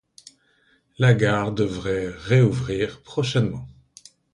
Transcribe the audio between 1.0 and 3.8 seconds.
gare devrait rouvrir prochainement.